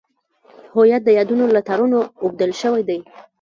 هویت 0.75 1.01
د 1.05 1.09
یادونو 1.17 1.45
له 1.55 1.61
تارونو 1.67 1.99
اوبدل 2.23 2.51
شوی 2.61 2.81
دی. 2.89 2.99